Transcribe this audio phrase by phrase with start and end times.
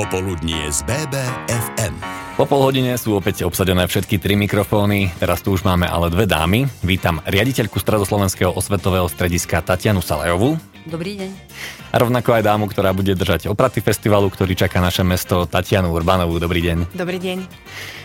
[0.00, 1.92] Popoludnie z BBFM.
[2.40, 6.24] Po pol hodine sú opäť obsadené všetky tri mikrofóny, teraz tu už máme ale dve
[6.24, 6.64] dámy.
[6.80, 10.56] Vítam riaditeľku Stredoslovenského osvetového strediska Tatianu Salajovú.
[10.88, 11.30] Dobrý deň.
[11.92, 16.40] A rovnako aj dámu, ktorá bude držať opraty festivalu, ktorý čaká naše mesto Tatianu Urbanovú.
[16.40, 16.96] Dobrý deň.
[16.96, 17.38] Dobrý deň.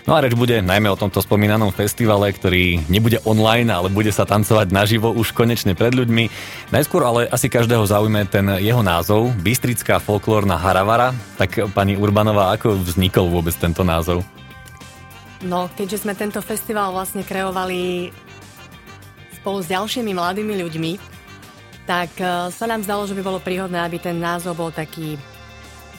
[0.05, 4.27] No a reč bude najmä o tomto spomínanom festivale, ktorý nebude online, ale bude sa
[4.27, 6.27] tancovať naživo už konečne pred ľuďmi.
[6.75, 11.16] Najskôr ale asi každého zaujme ten jeho názov, Bystrická folklórna Haravara.
[11.39, 14.21] Tak pani Urbanová, ako vznikol vôbec tento názov?
[15.45, 18.09] No, keďže sme tento festival vlastne kreovali
[19.41, 21.14] spolu s ďalšími mladými ľuďmi,
[21.85, 25.17] tak uh, sa nám zdalo, že by bolo príhodné, aby ten názov bol taký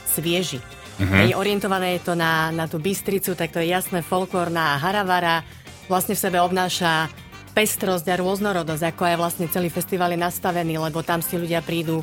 [0.06, 0.62] svieži.
[0.96, 1.36] Uh-huh.
[1.36, 5.44] orientované je to na, na tú Bystricu, tak to je jasné folklórna haravara.
[5.92, 7.12] Vlastne v sebe obnáša
[7.52, 12.00] pestrosť a rôznorodosť, ako aj vlastne celý festival je nastavený, lebo tam si ľudia prídu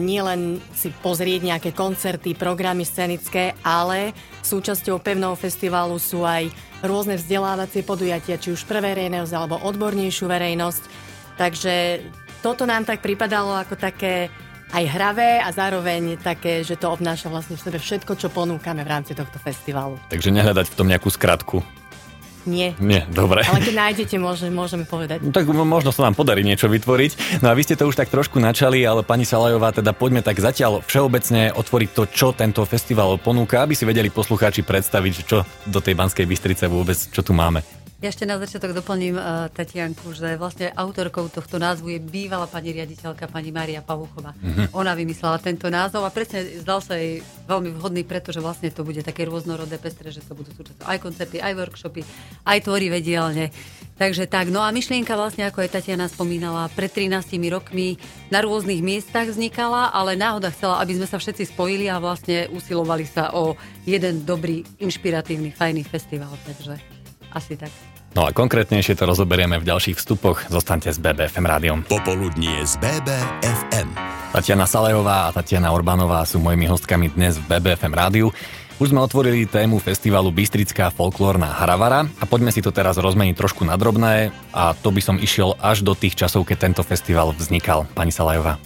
[0.00, 6.48] nielen si pozrieť nejaké koncerty, programy scenické, ale súčasťou pevného festivalu sú aj
[6.80, 10.82] rôzne vzdelávacie podujatia, či už pre verejnosť alebo odbornejšiu verejnosť.
[11.36, 11.74] Takže
[12.42, 14.26] toto nám tak pripadalo ako také
[14.72, 18.90] aj hravé a zároveň také, že to obnáša vlastne v sebe všetko, čo ponúkame v
[18.90, 20.00] rámci tohto festivalu.
[20.10, 21.62] Takže nehľadať v tom nejakú skratku.
[22.42, 22.74] Nie.
[22.82, 23.46] Nie, dobre.
[23.46, 25.22] Ale keď nájdete, môže, môžeme povedať.
[25.22, 27.38] No, tak možno sa nám podarí niečo vytvoriť.
[27.38, 30.42] No a vy ste to už tak trošku načali, ale pani Salajová, teda poďme tak
[30.42, 35.78] zatiaľ všeobecne otvoriť to, čo tento festival ponúka, aby si vedeli poslucháči predstaviť, čo do
[35.78, 37.81] tej Banskej Bystrice vôbec, čo tu máme.
[38.02, 42.74] Ja ešte na začiatok doplním uh, Tatianku, že vlastne autorkou tohto názvu je bývalá pani
[42.74, 44.34] riaditeľka pani Maria Pavuchová.
[44.34, 44.74] Mm-hmm.
[44.74, 49.06] Ona vymyslela tento názov a presne zdal sa jej veľmi vhodný, pretože vlastne to bude
[49.06, 52.02] také rôznorodé pestre, že sa budú súčasťou aj koncerty, aj workshopy,
[52.42, 53.54] aj tvorivé dielne.
[53.94, 58.02] Takže tak, no a myšlienka vlastne, ako aj Tatiana spomínala, pred 13 rokmi
[58.34, 63.06] na rôznych miestach vznikala, ale náhoda chcela, aby sme sa všetci spojili a vlastne usilovali
[63.06, 63.54] sa o
[63.86, 66.34] jeden dobrý, inšpiratívny, fajný festival.
[66.42, 66.82] Takže
[67.30, 67.91] asi tak.
[68.12, 70.44] No a konkrétnejšie to rozoberieme v ďalších vstupoch.
[70.52, 71.78] Zostaňte s BBFM rádiom.
[71.88, 73.88] Popoludnie z BBFM.
[74.36, 78.28] Tatiana Salejová a Tatiana Orbánová sú mojimi hostkami dnes v BBFM rádiu.
[78.76, 83.64] Už sme otvorili tému festivalu Bystrická folklórna Haravara a poďme si to teraz rozmeniť trošku
[83.64, 87.88] na drobné a to by som išiel až do tých časov, keď tento festival vznikal.
[87.96, 88.60] Pani Salajová.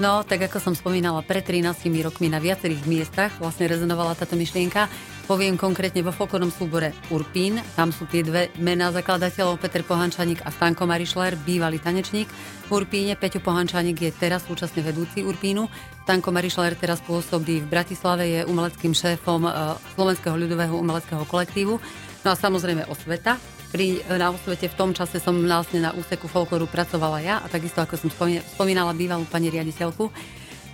[0.00, 4.88] No, tak ako som spomínala, pred 13 rokmi na viacerých miestach vlastne rezonovala táto myšlienka.
[5.30, 7.62] Poviem konkrétne vo folklórnom súbore Urpín.
[7.78, 12.26] Tam sú tie dve mená zakladateľov, Peter Pohančanik a Stanko Marišler, bývalý tanečník.
[12.66, 15.70] V Urpíne Peťo Pohančanik je teraz súčasne vedúci Urpínu.
[16.02, 19.50] Stanko Marišler teraz pôsobí v Bratislave, je umeleckým šéfom e,
[19.94, 21.78] Slovenského ľudového umeleckého kolektívu.
[22.26, 23.38] No a samozrejme Osveta,
[23.70, 27.78] pri, na osvete v tom čase som vlastne na úseku folklóru pracovala ja a takisto
[27.78, 28.10] ako som
[28.58, 30.10] spomínala bývalú pani riaditeľku.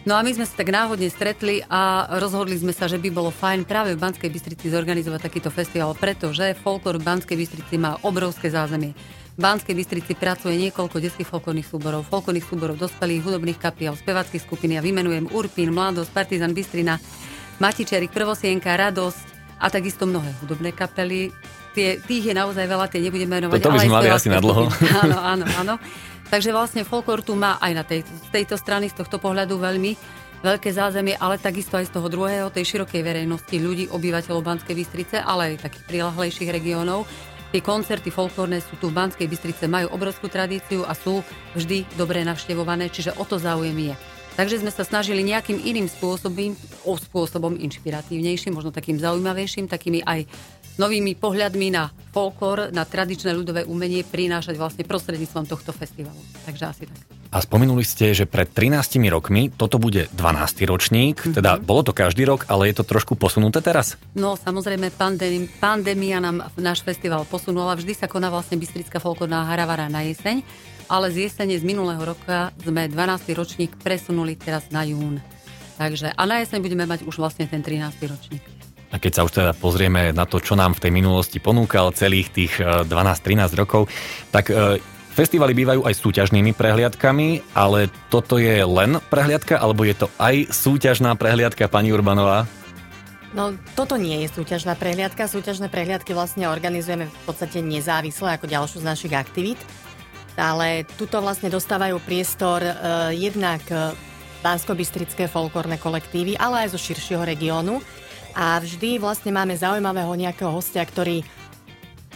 [0.07, 3.35] No a my sme sa tak náhodne stretli a rozhodli sme sa, že by bolo
[3.35, 8.47] fajn práve v Banskej Bystrici zorganizovať takýto festival, pretože folklór v Banskej Bystrici má obrovské
[8.47, 8.95] zázemie.
[9.35, 14.79] V Banskej Bystrici pracuje niekoľko detských folklórnych súborov, folklórnych súborov dospelých, hudobných kapiel, spevackých skupín.
[14.79, 17.03] Ja vymenujem Urpín, Mladosť, Partizan Bystrina,
[17.59, 21.35] Matičerik, Prvosienka, Radosť a takisto mnohé hudobné kapely,
[21.75, 23.59] tie, tých je naozaj veľa, tie nebudem menovať.
[23.59, 24.71] To by sme mali asi na dlho.
[25.03, 25.75] Áno, áno, áno.
[26.27, 29.95] Takže vlastne folklór tu má aj na tej, z tejto strany, z tohto pohľadu veľmi
[30.43, 35.17] veľké zázemie, ale takisto aj z toho druhého, tej širokej verejnosti ľudí, obyvateľov Banskej Bystrice,
[35.23, 37.07] ale aj takých prilahlejších regiónov.
[37.55, 41.23] Tie koncerty folklórne sú tu v Banskej Bystrice, majú obrovskú tradíciu a sú
[41.55, 43.95] vždy dobre navštevované, čiže o to záujem je.
[44.37, 46.53] Takže sme sa snažili nejakým iným spôsobom,
[46.85, 50.29] spôsobom inšpiratívnejším, možno takým zaujímavejším, takými aj
[50.77, 56.17] novými pohľadmi na folklór, na tradičné ľudové umenie prinášať vlastne prostredníctvom tohto festivalu.
[56.49, 57.17] Takže asi tak.
[57.37, 60.65] A spomenuli ste, že pred 13 rokmi toto bude 12.
[60.65, 61.37] ročník, mm-hmm.
[61.37, 64.01] teda bolo to každý rok, ale je to trošku posunuté teraz?
[64.17, 67.77] No samozrejme, pandémia, pandémia nám náš festival posunula.
[67.77, 70.41] Vždy sa koná vlastne Bystrická folklórna haravara na jeseň,
[70.89, 73.37] ale z jesene z minulého roka sme 12.
[73.37, 75.21] ročník presunuli teraz na jún.
[75.77, 78.01] Takže a na jeseň budeme mať už vlastne ten 13.
[78.09, 78.56] ročník.
[78.97, 82.33] A keď sa už teda pozrieme na to, čo nám v tej minulosti ponúkal celých
[82.33, 83.93] tých 12-13 e, rokov,
[84.33, 84.81] tak e,
[85.13, 91.13] Festivaly bývajú aj súťažnými prehliadkami, ale toto je len prehliadka, alebo je to aj súťažná
[91.13, 92.49] prehliadka, pani Urbanová?
[93.37, 95.29] No, toto nie je súťažná prehliadka.
[95.29, 99.61] Súťažné prehliadky vlastne organizujeme v podstate nezávisle ako ďalšiu z našich aktivít.
[100.41, 102.73] Ale tuto vlastne dostávajú priestor e,
[103.17, 103.61] jednak
[104.41, 107.85] Bansko-Bystrické folklórne kolektívy, ale aj zo širšieho regiónu
[108.37, 111.25] a vždy vlastne máme zaujímavého nejakého hostia, ktorý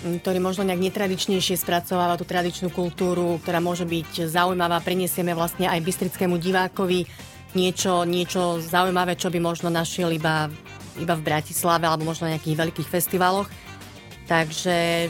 [0.00, 4.81] ktorý možno nejak netradičnejšie spracováva tú tradičnú kultúru, ktorá môže byť zaujímavá.
[4.81, 7.05] Prinesieme vlastne aj bystrickému divákovi
[7.52, 10.49] niečo, niečo zaujímavé, čo by možno našiel iba
[11.00, 13.49] iba v Bratislave alebo možno na nejakých veľkých festivaloch.
[14.28, 15.08] Takže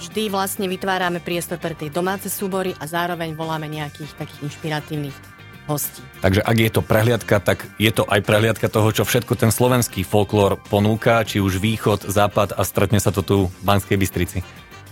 [0.00, 5.29] vždy vlastne vytvárame priestor pre tie domáce súbory a zároveň voláme nejakých takých inšpiratívnych
[5.70, 6.02] hostí.
[6.20, 10.02] Takže ak je to prehliadka, tak je to aj prehliadka toho, čo všetko ten slovenský
[10.02, 14.38] folklór ponúka, či už východ, západ a stretne sa to tu v Banskej Bystrici.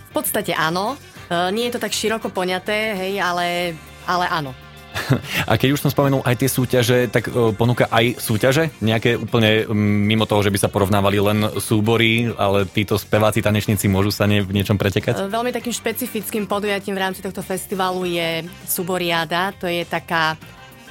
[0.09, 0.95] V podstate áno.
[1.29, 3.77] E, nie je to tak široko poňaté, hej, ale,
[4.07, 4.55] ale áno.
[5.49, 8.73] A keď už som spomenul aj tie súťaže, tak e, ponúka aj súťaže?
[8.81, 14.09] Nejaké úplne mimo toho, že by sa porovnávali len súbory, ale títo speváci, tanečníci môžu
[14.09, 15.17] sa ne, v niečom pretekať?
[15.17, 18.29] E, veľmi takým špecifickým podujatím v rámci tohto festivalu je
[18.65, 19.53] Suboriada.
[19.61, 20.35] To je taká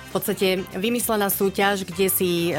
[0.09, 2.57] v podstate vymyslená súťaž, kde si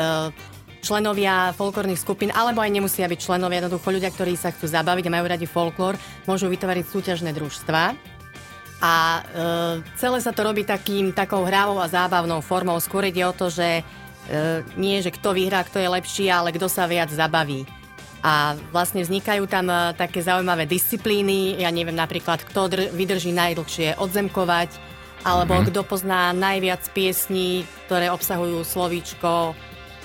[0.80, 5.14] členovia folklórnych skupín, alebo aj nemusia byť členovia, jednoducho ľudia, ktorí sa chcú zabaviť a
[5.14, 7.84] majú radi folklór, môžu vytvoriť súťažné družstva.
[8.80, 9.22] A e,
[10.00, 12.80] celé sa to robí takým, takou hrávou a zábavnou formou.
[12.80, 13.84] Skôr ide o to, že e,
[14.80, 17.68] nie, že kto vyhrá, kto je lepší, ale kto sa viac zabaví.
[18.24, 21.60] A vlastne vznikajú tam e, také zaujímavé disciplíny.
[21.60, 24.72] Ja neviem napríklad, kto dr- vydrží najdlhšie odzemkovať,
[25.24, 25.70] alebo mm-hmm.
[25.72, 29.56] kto pozná najviac piesní, ktoré obsahujú slovíčko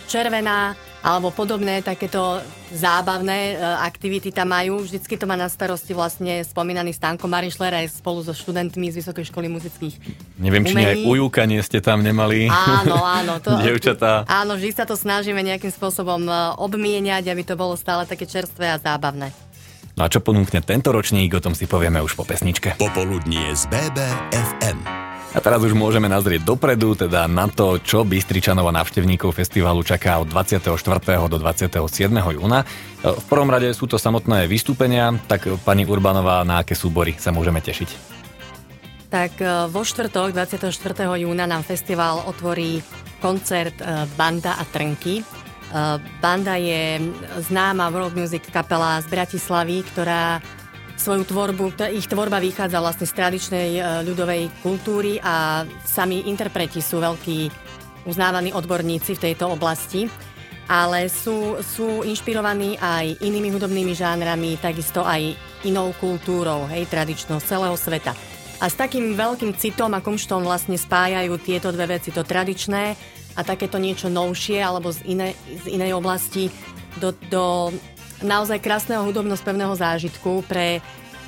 [0.06, 2.40] červená alebo podobné takéto
[2.72, 4.80] zábavné e, aktivity tam majú.
[4.80, 9.28] Vždycky to má na starosti vlastne spomínaný Stanko Marišler aj spolu so študentmi z Vysokej
[9.28, 9.94] školy muzických
[10.40, 12.48] Neviem, či aj ujúkanie ste tam nemali.
[12.48, 13.36] Áno, áno.
[13.44, 14.24] To, Dievčatá.
[14.24, 18.72] Áno, vždy sa to snažíme nejakým spôsobom e, obmieniať, aby to bolo stále také čerstvé
[18.72, 19.28] a zábavné.
[19.94, 22.80] No a čo ponúkne tento ročník, o tom si povieme už po pesničke.
[22.80, 25.03] Popoludnie z BBFM.
[25.34, 30.22] A teraz už môžeme nazrieť dopredu, teda na to, čo Bystričanov a návštevníkov festivalu čaká
[30.22, 30.70] od 24.
[31.26, 31.74] do 27.
[32.14, 32.62] júna.
[33.02, 37.58] V prvom rade sú to samotné vystúpenia, tak pani Urbanová, na aké súbory sa môžeme
[37.58, 38.14] tešiť?
[39.10, 40.70] Tak e, vo štvrtok 24.
[41.18, 42.78] júna nám festival otvorí
[43.18, 45.18] koncert e, Banda a Trnky.
[45.18, 45.24] E,
[46.22, 47.02] Banda je
[47.42, 50.38] známa world music kapela z Bratislavy, ktorá
[50.96, 57.02] svoju tvorbu, ich tvorba vychádza vlastne z tradičnej e, ľudovej kultúry a sami interpreti sú
[57.02, 57.50] veľkí
[58.06, 60.06] uznávaní odborníci v tejto oblasti,
[60.68, 67.76] ale sú, sú inšpirovaní aj inými hudobnými žánrami, takisto aj inou kultúrou, hej, tradičnou celého
[67.76, 68.16] sveta.
[68.62, 72.96] A s takým veľkým citom a kumštom vlastne spájajú tieto dve veci, to tradičné
[73.34, 75.28] a takéto niečo novšie alebo z, iné,
[75.64, 76.48] z inej oblasti
[77.02, 77.74] do, do
[78.24, 80.80] naozaj krásneho hudobno-spevného zážitku pre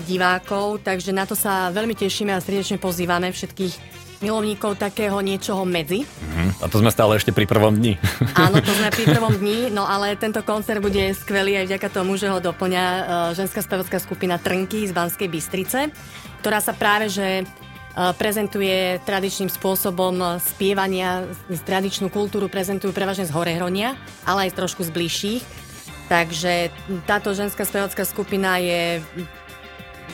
[0.05, 6.05] divákov, takže na to sa veľmi tešíme a srdečne pozývame všetkých milovníkov takého niečoho medzi.
[6.05, 6.65] Uh-huh.
[6.65, 8.01] A to sme stále ešte pri prvom dni.
[8.45, 12.17] Áno, to sme pri prvom dni, no ale tento koncert bude skvelý aj vďaka tomu,
[12.17, 13.03] že ho doplňa uh,
[13.37, 15.93] ženská spevacká skupina Trnky z Banskej Bystrice,
[16.41, 21.29] ktorá sa práve že uh, prezentuje tradičným spôsobom spievania,
[21.69, 25.66] tradičnú kultúru prezentujú prevažne z Horehronia, ale aj trošku z bližších
[26.07, 26.71] Takže
[27.03, 29.03] táto ženská spevacká skupina je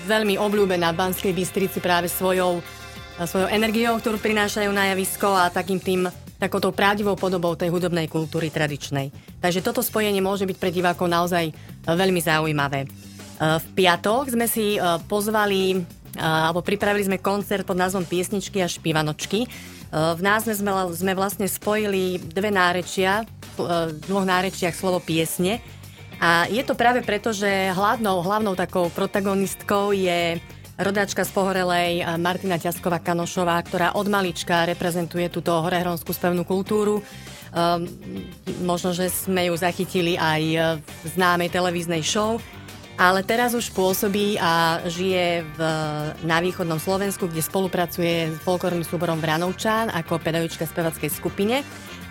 [0.09, 2.65] veľmi obľúbená v Banskej Bystrici práve svojou,
[3.21, 6.09] svojou energiou, ktorú prinášajú na javisko a takým tým
[6.41, 9.13] takouto pravdivou podobou tej hudobnej kultúry tradičnej.
[9.39, 11.55] Takže toto spojenie môže byť pre divákov naozaj
[11.87, 12.89] veľmi zaujímavé.
[13.39, 15.85] V piatok sme si pozvali
[16.19, 19.49] alebo pripravili sme koncert pod názvom Piesničky a špivanočky.
[19.93, 25.61] V názve sme, sme vlastne spojili dve nárečia, v dvoch nárečiach slovo piesne
[26.23, 30.39] a je to práve preto, že hlavnou, hlavnou takou protagonistkou je
[30.79, 37.03] rodáčka z Pohorelej eh, Martina Ťasková Kanošová, ktorá od malička reprezentuje túto horehronskú spevnú kultúru.
[37.53, 37.85] Um,
[38.65, 40.43] možno, že sme ju zachytili aj
[40.81, 42.41] v známej televíznej show,
[42.97, 45.61] ale teraz už pôsobí a žije v,
[46.25, 51.61] na východnom Slovensku, kde spolupracuje s folklórnym súborom Vranovčan ako pedagogička spevackej skupine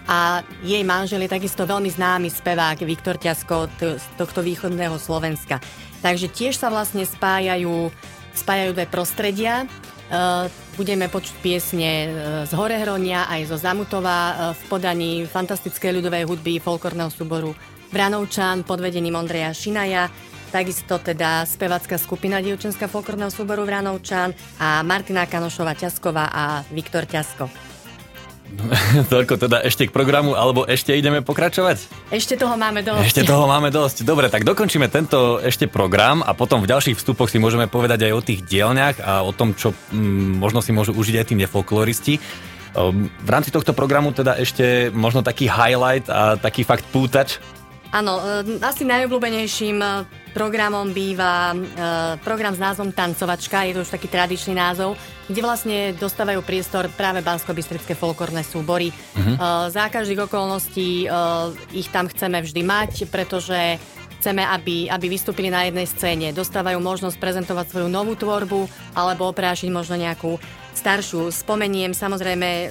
[0.10, 5.62] a jej manžel je takisto veľmi známy spevák Viktor Ťasko z tohto východného Slovenska.
[6.02, 7.94] Takže tiež sa vlastne spájajú,
[8.34, 9.70] spájajú dve prostredia.
[10.12, 12.12] Uh, budeme počuť piesne uh,
[12.44, 17.56] z Horehronia aj zo Zamutova uh, v podaní fantastickej ľudovej hudby folklórneho súboru
[17.96, 20.12] Branovčan pod vedením Ondreja Šinaja.
[20.52, 27.71] Takisto teda spevacká skupina dievčenská folklórneho súboru Vranovčan a Martina Kanošova Ťasková a Viktor Ťasko.
[29.14, 32.12] Toľko teda ešte k programu, alebo ešte ideme pokračovať?
[32.12, 33.04] Ešte toho máme dosť.
[33.08, 34.04] Ešte toho máme dosť.
[34.04, 38.14] Dobre, tak dokončíme tento ešte program a potom v ďalších vstupoch si môžeme povedať aj
[38.14, 41.36] o tých dielňach a o tom, čo m, mm, možno si môžu užiť aj tí
[41.40, 42.14] nefolkloristi.
[42.76, 47.40] Ehm, v rámci tohto programu teda ešte možno taký highlight a taký fakt pútač.
[47.92, 49.90] Áno, e, asi najobľúbenejším e,
[50.32, 51.56] programom býva e,
[52.24, 54.96] program s názvom Tancovačka, je to už taký tradičný názov,
[55.28, 57.56] kde vlastne dostávajú priestor práve bansko
[57.96, 58.92] folklórne súbory.
[58.92, 59.68] Uh-huh.
[59.72, 61.08] Za každých okolností e,
[61.76, 63.80] ich tam chceme vždy mať, pretože
[64.22, 66.28] chceme, aby, aby vystúpili na jednej scéne.
[66.30, 70.38] Dostávajú možnosť prezentovať svoju novú tvorbu alebo oprášiť možno nejakú
[70.78, 71.34] staršiu.
[71.34, 72.70] Spomeniem samozrejme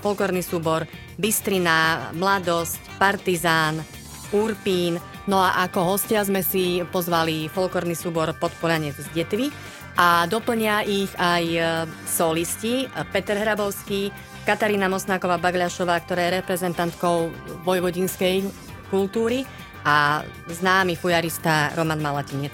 [0.00, 0.88] folklórny súbor
[1.20, 3.84] Bystrina, Mladosť, Partizán,
[4.32, 4.96] Urpín,
[5.30, 9.54] No a ako hostia sme si pozvali folklórny súbor Podporanec z Detvy
[9.94, 11.60] a doplnia ich aj e,
[12.02, 14.10] solisti Peter Hrabovský,
[14.42, 17.30] Katarína Mosnáková Bagľašová, ktorá je reprezentantkou
[17.62, 18.42] vojvodinskej
[18.90, 19.46] kultúry
[19.86, 22.52] a známy fujarista Roman Malatinec.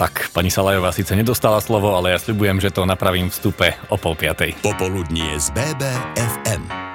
[0.00, 4.16] Tak, pani Salajová síce nedostala slovo, ale ja sľubujem, že to napravím vstupe o pol
[4.16, 4.56] piatej.
[4.64, 6.85] Popoludnie z BBFM.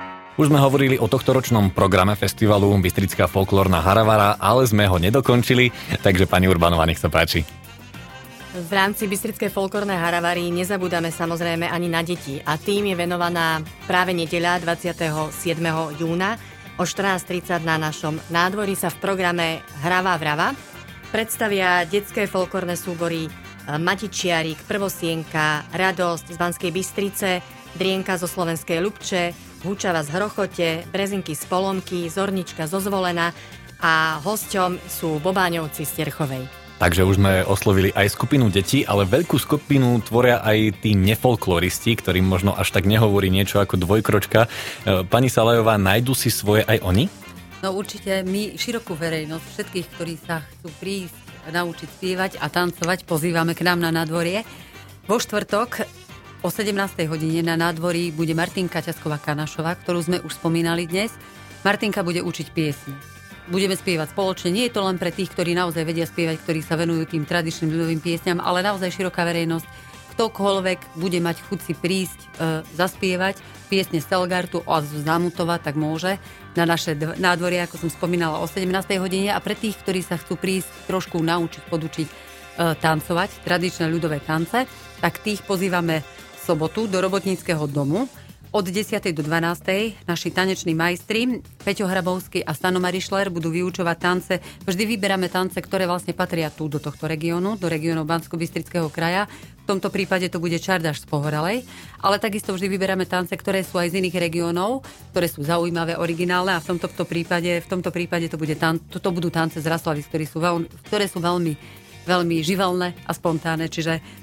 [0.41, 5.69] Už sme hovorili o tohtoročnom programe festivalu Bystrická folklórna Haravara, ale sme ho nedokončili,
[6.01, 7.45] takže pani Urbanová, nech sa páči.
[8.57, 14.17] V rámci Bystrickej folklórnej Haravary nezabúdame samozrejme ani na deti a tým je venovaná práve
[14.17, 15.29] nedeľa 27.
[16.01, 16.41] júna
[16.81, 20.57] o 14.30 na našom nádvorí sa v programe Hrava vrava
[21.13, 23.29] predstavia detské folklórne súbory
[23.69, 27.29] Matičiarik, Prvosienka, Radosť z Banskej Bystrice,
[27.77, 33.29] Drienka zo Slovenskej Lubče, Húčava z Hrochote, Brezinky z Polomky, Zornička zo Zvolena
[33.77, 36.43] a hosťom sú Bobáňovci z Terchovej.
[36.81, 42.25] Takže už sme oslovili aj skupinu detí, ale veľkú skupinu tvoria aj tí nefolkloristi, ktorým
[42.25, 44.49] možno až tak nehovorí niečo ako dvojkročka.
[44.49, 47.05] E, pani Salajová, nájdu si svoje aj oni?
[47.61, 51.21] No určite my širokú verejnosť, všetkých, ktorí sa chcú prísť
[51.53, 54.41] naučiť spievať a tancovať, pozývame k nám na nadvorie.
[55.05, 55.85] Vo štvrtok
[56.41, 56.73] O 17.
[57.05, 61.13] hodine na nádvorí bude Martinka Ťasková Kanašová, ktorú sme už spomínali dnes.
[61.61, 62.97] Martinka bude učiť piesne.
[63.53, 64.49] Budeme spievať spoločne.
[64.49, 67.69] Nie je to len pre tých, ktorí naozaj vedia spievať, ktorí sa venujú tým tradičným
[67.69, 69.69] ľudovým piesňam, ale naozaj široká verejnosť.
[70.17, 72.27] Ktokoľvek bude mať chuť si prísť e,
[72.73, 73.37] zaspievať
[73.69, 76.17] piesne Stelgartu a Zamutova, tak môže
[76.57, 78.65] na naše nádvorie, ako som spomínala, o 17.
[78.97, 79.29] hodine.
[79.29, 82.13] A pre tých, ktorí sa chcú prísť trošku naučiť, podučiť e,
[82.81, 84.65] tancovať, tradičné ľudové tance,
[84.97, 86.01] tak tých pozývame
[86.41, 88.09] sobotu do robotníckého domu
[88.51, 88.99] od 10.
[89.15, 90.09] do 12.
[90.09, 94.33] naši taneční majstri Peťo Hrabovský a Stano Marišler budú vyučovať tance.
[94.67, 99.31] Vždy vyberáme tance, ktoré vlastne patria tu do tohto regiónu, do regiónu bansko bystrického kraja.
[99.63, 101.63] V tomto prípade to bude Čardaš z Pohorelej,
[102.03, 104.83] ale takisto vždy vyberáme tance, ktoré sú aj z iných regiónov,
[105.15, 108.99] ktoré sú zaujímavé, originálne a v tomto, prípade, v tomto prípade to, bude tan- to,
[109.13, 111.53] budú tance z Raslavy, ktoré sú veľmi, ktoré sú veľmi,
[112.03, 114.20] veľmi živelné a spontánne, čiže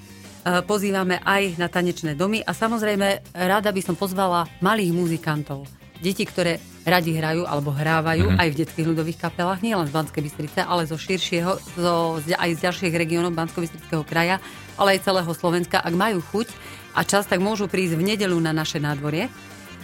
[0.65, 5.67] pozývame aj na tanečné domy a samozrejme rada by som pozvala malých muzikantov.
[5.99, 8.41] Deti, ktoré radi hrajú alebo hrávajú mm-hmm.
[8.41, 12.51] aj v detských ľudových kapelách, nie len z Banskej Bystrice, ale zo širšieho, zo, aj
[12.55, 13.67] z ďalších regiónov bansko
[14.07, 14.39] kraja,
[14.79, 15.83] ale aj celého Slovenska.
[15.83, 16.49] Ak majú chuť
[16.95, 19.27] a čas, tak môžu prísť v nedelu na naše nádvorie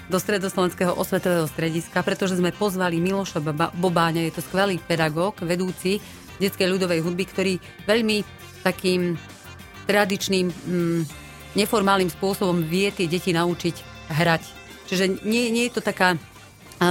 [0.06, 3.42] do Stredoslovenského osvetového strediska, pretože sme pozvali Miloša
[3.74, 5.98] Bobáňa, je to skvelý pedagóg, vedúci
[6.38, 7.52] detskej ľudovej hudby, ktorý
[7.90, 8.22] veľmi
[8.62, 9.18] takým
[9.86, 11.02] tradičným, mm,
[11.54, 13.76] neformálnym spôsobom vie tie deti naučiť
[14.10, 14.42] hrať.
[14.90, 16.18] Čiže nie, nie je to taká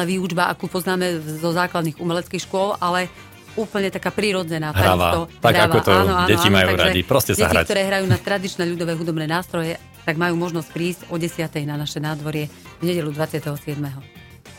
[0.02, 3.12] výučba, akú poznáme zo základných umeleckých škôl, ale
[3.54, 4.74] úplne taká prirodzená.
[4.74, 7.66] Hrava, tak ako to áno, áno, deti áno, majú radi, proste sa deti, hrať.
[7.70, 11.46] ktoré hrajú na tradičné ľudové hudobné nástroje, tak majú možnosť prísť o 10.
[11.70, 12.50] na naše nádvorie
[12.82, 13.78] v nedelu 27.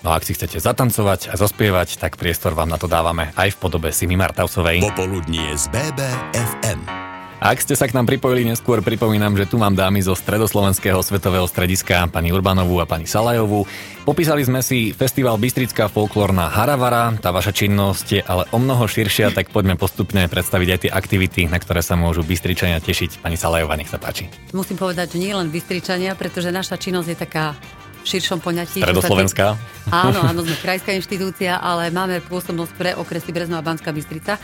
[0.04, 3.56] No a ak si chcete zatancovať a zaspievať, tak priestor vám na to dávame aj
[3.56, 4.84] v podobe Simi Martausovej.
[4.84, 7.13] Popoludnie z BBFM.
[7.44, 11.44] Ak ste sa k nám pripojili neskôr, pripomínam, že tu mám dámy zo Stredoslovenského svetového
[11.44, 13.68] strediska, pani Urbanovú a pani Salajovú.
[14.08, 19.36] Popísali sme si festival Bystrická folklórna Haravara, tá vaša činnosť je ale o mnoho širšia,
[19.36, 23.20] tak poďme postupne predstaviť aj tie aktivity, na ktoré sa môžu Bystričania tešiť.
[23.20, 24.24] Pani Salajová, nech sa páči.
[24.56, 27.52] Musím povedať, že nie len Bystričania, pretože naša činnosť je taká
[28.04, 28.80] v širšom poňatí.
[28.80, 29.60] Stredoslovenská?
[29.92, 34.40] Áno, áno, sme krajská inštitúcia, ale máme pôsobnosť pre okresy Brezno a Banská Bystrica.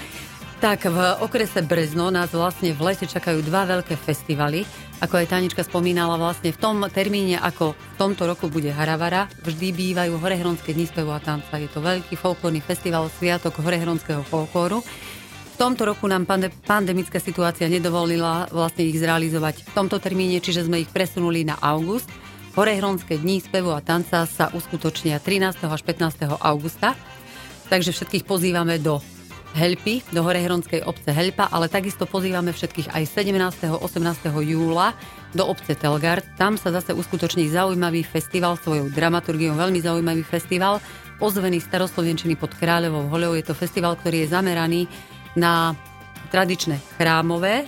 [0.60, 4.68] Tak v okrese Brezno nás vlastne v lete čakajú dva veľké festivaly.
[5.00, 9.72] Ako aj Tanička spomínala, vlastne v tom termíne, ako v tomto roku bude Haravara, vždy
[9.72, 11.56] bývajú Horehronské dni spevu a tanca.
[11.56, 14.84] Je to veľký folklórny festival Sviatok Horehronského folklóru.
[14.84, 16.28] V tomto roku nám
[16.68, 22.12] pandemická situácia nedovolila vlastne ich zrealizovať v tomto termíne, čiže sme ich presunuli na august.
[22.52, 25.56] Horehronské dni spevu a tanca sa uskutočnia 13.
[25.64, 26.36] až 15.
[26.36, 26.92] augusta.
[27.72, 29.00] Takže všetkých pozývame do
[29.50, 33.82] Helpy do Horehronskej obce Helpa, ale takisto pozývame všetkých aj 17.
[33.82, 34.30] 18.
[34.46, 34.94] júla
[35.34, 36.22] do obce Telgard.
[36.38, 40.78] Tam sa zase uskutoční zaujímavý festival svojou dramaturgiou, veľmi zaujímavý festival,
[41.18, 43.34] ozvený staroslovenčiny pod Kráľovou hoľou.
[43.34, 44.86] Je to festival, ktorý je zameraný
[45.34, 45.74] na
[46.30, 47.66] tradičné chrámové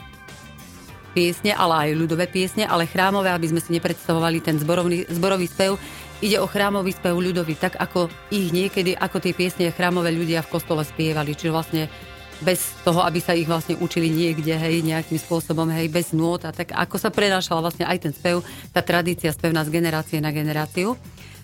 [1.12, 5.76] piesne, ale aj ľudové piesne, ale chrámové, aby sme si nepredstavovali ten zborový, zborový spev.
[6.22, 10.54] Ide o chrámový spev ľudový, tak ako ich niekedy, ako tie piesne chrámové ľudia v
[10.54, 11.34] kostole spievali.
[11.34, 11.90] Čiže vlastne
[12.38, 16.54] bez toho, aby sa ich vlastne učili niekde, hej, nejakým spôsobom, hej, bez nôd a
[16.54, 20.94] tak ako sa prenášala vlastne aj ten spev, tá tradícia spevná z generácie na generáciu.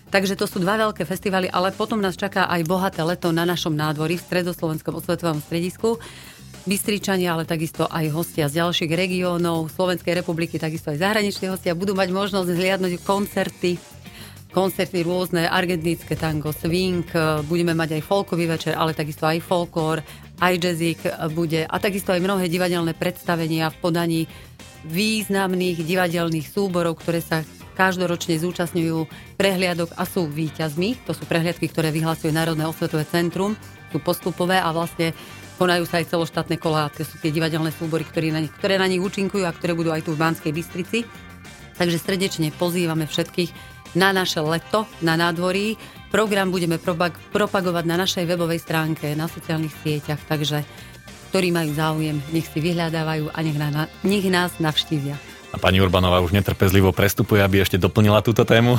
[0.09, 3.75] Takže to sú dva veľké festivaly, ale potom nás čaká aj bohaté leto na našom
[3.75, 5.99] nádvorí v Stredoslovenskom osvetovom stredisku.
[6.63, 11.95] Bystričania, ale takisto aj hostia z ďalších regiónov Slovenskej republiky, takisto aj zahraniční hostia budú
[11.95, 13.77] mať možnosť zhliadnúť koncerty,
[14.49, 17.05] koncerty rôzne, argentínske tango, swing,
[17.45, 20.01] budeme mať aj folkový večer, ale takisto aj folklór,
[20.41, 21.01] aj jazzík
[21.37, 24.21] bude a takisto aj mnohé divadelné predstavenia v podaní
[24.87, 27.43] významných divadelných súborov, ktoré sa
[27.75, 29.07] každoročne zúčastňujú
[29.39, 31.07] prehliadok a sú výťazmi.
[31.07, 33.55] To sú prehliadky, ktoré vyhlasuje Národné osvetové centrum,
[33.91, 35.15] sú postupové a vlastne
[35.55, 36.91] konajú sa aj celoštátne kolá.
[36.95, 39.95] To sú tie divadelné súbory, ktoré na, nich, ktoré na nich účinkujú a ktoré budú
[39.95, 41.07] aj tu v Banskej Bystrici.
[41.79, 45.77] Takže srdečne pozývame všetkých na naše leto na nádvorí.
[46.09, 46.81] Program budeme
[47.33, 50.65] propagovať na našej webovej stránke, na sociálnych sieťach, takže
[51.29, 55.13] ktorí majú záujem, nech si vyhľadávajú a nech, na, nech nás navštívia.
[55.53, 58.77] A pani Urbanová už netrpezlivo prestupuje, aby ešte doplnila túto tému.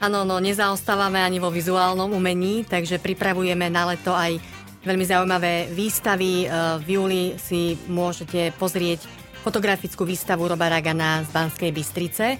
[0.00, 4.36] Áno, no nezaostávame ani vo vizuálnom umení, takže pripravujeme na leto aj
[4.84, 6.44] veľmi zaujímavé výstavy.
[6.44, 6.46] E,
[6.84, 12.26] v júli si môžete pozrieť fotografickú výstavu Roba Ragana z Banskej Bystrice.
[12.34, 12.36] E,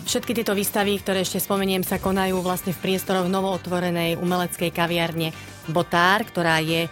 [0.00, 5.36] všetky tieto výstavy, ktoré ešte spomeniem, sa konajú vlastne v priestoroch novootvorenej umeleckej kaviarne
[5.68, 6.90] Botár, ktorá je e,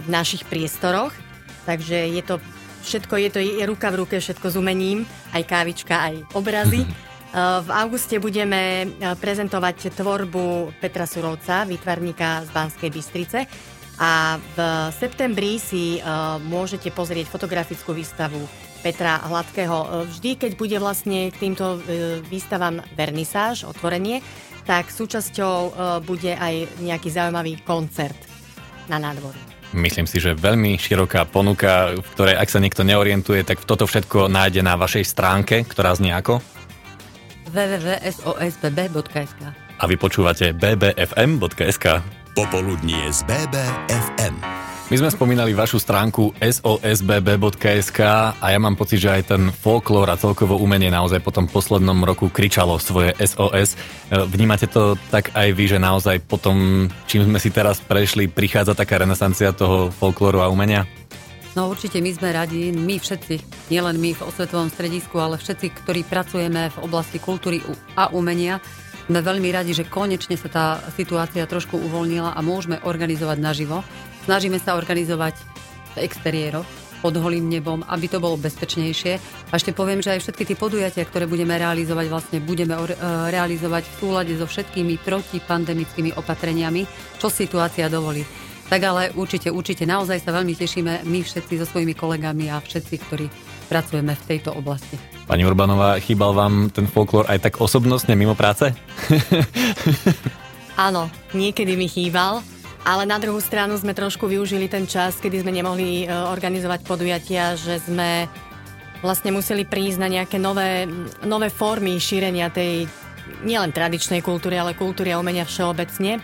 [0.00, 1.12] v našich priestoroch.
[1.68, 2.40] Takže je to
[2.80, 5.04] všetko je to je ruka v ruke, všetko s umením,
[5.36, 6.88] aj kávička, aj obrazy.
[7.30, 13.46] V auguste budeme e, prezentovať tvorbu Petra Surovca, výtvarníka z Banskej Bystrice.
[14.02, 14.58] A v
[14.90, 16.00] septembri si e,
[16.42, 18.42] môžete pozrieť fotografickú výstavu
[18.80, 19.78] Petra Hladkého.
[19.84, 21.80] E, vždy, keď bude vlastne k týmto
[22.28, 24.24] výstavám vernisáž, otvorenie,
[24.64, 25.72] tak súčasťou
[26.04, 28.14] bude aj nejaký zaujímavý koncert
[28.86, 29.50] na nádvorí.
[29.70, 34.26] Myslím si, že veľmi široká ponuka, v ktorej ak sa niekto neorientuje, tak toto všetko
[34.26, 36.42] nájde na vašej stránke, ktorá znie ako?
[37.50, 39.40] www.sosbb.sk
[39.78, 41.86] A vy počúvate bbfm.sk
[42.34, 44.59] Popoludnie z BBFM.
[44.90, 48.00] My sme spomínali vašu stránku sosbb.sk
[48.34, 52.02] a ja mám pocit, že aj ten folklór a celkovo umenie naozaj po tom poslednom
[52.02, 53.78] roku kričalo svoje SOS.
[54.10, 58.74] Vnímate to tak aj vy, že naozaj po tom, čím sme si teraz prešli, prichádza
[58.74, 60.90] taká renesancia toho folklóru a umenia?
[61.54, 66.02] No určite my sme radi, my všetci, nielen my v osvetovom stredisku, ale všetci, ktorí
[66.02, 67.62] pracujeme v oblasti kultúry
[67.94, 68.58] a umenia,
[69.10, 73.82] sme veľmi radi, že konečne sa tá situácia trošku uvoľnila a môžeme organizovať naživo.
[74.22, 75.34] Snažíme sa organizovať
[75.98, 76.68] v exteriéroch
[77.02, 79.12] pod holým nebom, aby to bolo bezpečnejšie.
[79.50, 82.86] A ešte poviem, že aj všetky tie podujatia, ktoré budeme realizovať, vlastne budeme e,
[83.34, 86.84] realizovať v súlade so všetkými protipandemickými opatreniami,
[87.18, 88.22] čo situácia dovolí.
[88.68, 92.94] Tak ale určite, určite naozaj sa veľmi tešíme my všetci so svojimi kolegami a všetci,
[93.08, 93.26] ktorí
[93.66, 95.09] pracujeme v tejto oblasti.
[95.30, 98.74] Pani Urbanová, chýbal vám ten folklór aj tak osobnostne mimo práce?
[100.90, 102.42] Áno, niekedy mi chýbal,
[102.82, 107.54] ale na druhú stranu sme trošku využili ten čas, kedy sme nemohli e, organizovať podujatia,
[107.54, 108.26] že sme
[109.06, 110.90] vlastne museli prísť na nejaké nové,
[111.22, 112.90] nové formy šírenia tej
[113.46, 116.18] nielen tradičnej kultúry, ale kultúry a umenia všeobecne.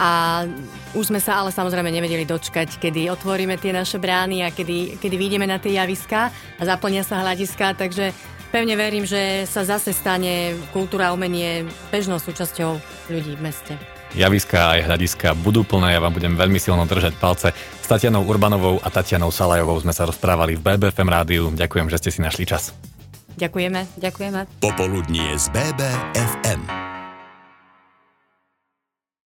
[0.00, 0.46] A
[0.96, 5.16] už sme sa ale samozrejme nevedeli dočkať, kedy otvoríme tie naše brány a kedy, kedy
[5.20, 10.56] vyjdeme na tie javiska a zaplnia sa hľadiska, takže pevne verím, že sa zase stane
[10.72, 12.80] kultúra a umenie bežnou súčasťou
[13.12, 13.74] ľudí v meste
[14.16, 15.98] javiska aj hľadiska budú plné.
[15.98, 17.52] Ja vám budem veľmi silno držať palce.
[17.52, 21.52] S Tatianou Urbanovou a Tatianou Salajovou sme sa rozprávali v BBFM rádiu.
[21.52, 22.72] Ďakujem, že ste si našli čas.
[23.38, 24.00] Ďakujeme.
[24.00, 24.40] Ďakujeme.
[24.58, 26.87] Popoludnie z BBFM.